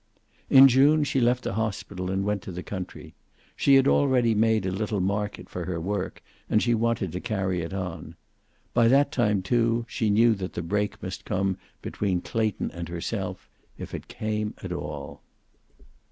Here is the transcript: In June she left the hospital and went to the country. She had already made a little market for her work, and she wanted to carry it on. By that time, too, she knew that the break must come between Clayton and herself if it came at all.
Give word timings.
In 0.49 0.67
June 0.67 1.03
she 1.03 1.19
left 1.21 1.43
the 1.43 1.53
hospital 1.53 2.09
and 2.09 2.25
went 2.25 2.41
to 2.41 2.51
the 2.51 2.63
country. 2.63 3.13
She 3.55 3.75
had 3.75 3.87
already 3.87 4.33
made 4.33 4.65
a 4.65 4.71
little 4.71 4.99
market 4.99 5.47
for 5.47 5.65
her 5.65 5.79
work, 5.79 6.23
and 6.49 6.59
she 6.59 6.73
wanted 6.73 7.11
to 7.11 7.19
carry 7.19 7.61
it 7.61 7.71
on. 7.71 8.15
By 8.73 8.87
that 8.87 9.11
time, 9.11 9.43
too, 9.43 9.85
she 9.87 10.09
knew 10.09 10.33
that 10.33 10.53
the 10.53 10.63
break 10.63 11.03
must 11.03 11.23
come 11.23 11.59
between 11.83 12.19
Clayton 12.21 12.71
and 12.71 12.89
herself 12.89 13.47
if 13.77 13.93
it 13.93 14.07
came 14.07 14.55
at 14.63 14.71
all. 14.71 15.21